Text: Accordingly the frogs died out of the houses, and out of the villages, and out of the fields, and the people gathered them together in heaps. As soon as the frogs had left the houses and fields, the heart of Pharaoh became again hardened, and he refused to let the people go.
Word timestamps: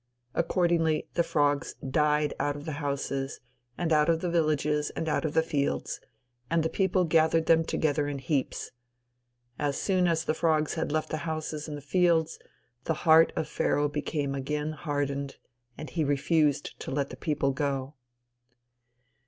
Accordingly 0.33 1.07
the 1.13 1.21
frogs 1.21 1.75
died 1.87 2.33
out 2.39 2.55
of 2.55 2.65
the 2.65 2.71
houses, 2.81 3.39
and 3.77 3.93
out 3.93 4.09
of 4.09 4.19
the 4.21 4.31
villages, 4.31 4.89
and 4.95 5.07
out 5.07 5.25
of 5.25 5.35
the 5.35 5.43
fields, 5.43 6.01
and 6.49 6.63
the 6.63 6.69
people 6.69 7.03
gathered 7.05 7.45
them 7.45 7.63
together 7.63 8.07
in 8.07 8.17
heaps. 8.17 8.71
As 9.59 9.79
soon 9.79 10.07
as 10.07 10.25
the 10.25 10.33
frogs 10.33 10.73
had 10.73 10.91
left 10.91 11.09
the 11.09 11.17
houses 11.17 11.67
and 11.67 11.83
fields, 11.83 12.39
the 12.85 12.95
heart 13.05 13.31
of 13.35 13.47
Pharaoh 13.47 13.89
became 13.89 14.33
again 14.33 14.71
hardened, 14.71 15.37
and 15.77 15.87
he 15.91 16.03
refused 16.03 16.79
to 16.79 16.89
let 16.89 17.11
the 17.11 17.15
people 17.15 17.51
go. 17.51 17.93